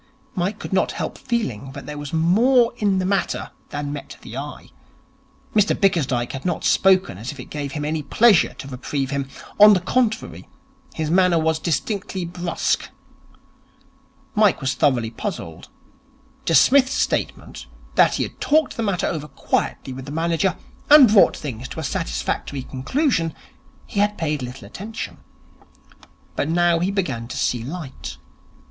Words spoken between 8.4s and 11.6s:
to reprieve him. On the contrary, his manner was